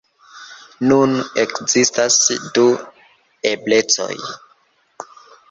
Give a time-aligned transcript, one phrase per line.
[0.91, 2.17] Nun ekzistas
[2.57, 2.65] du
[3.53, 4.11] eblecoj.